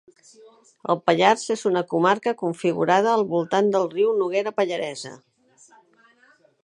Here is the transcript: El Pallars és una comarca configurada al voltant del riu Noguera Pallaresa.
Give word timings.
El 0.93 0.95
Pallars 1.09 1.43
és 1.55 1.65
una 1.71 1.83
comarca 1.91 2.33
configurada 2.39 3.13
al 3.17 3.25
voltant 3.35 3.71
del 3.77 3.87
riu 3.93 4.17
Noguera 4.23 4.55
Pallaresa. 4.63 5.13